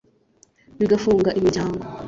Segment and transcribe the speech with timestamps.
[0.79, 1.81] bigafunga imiryango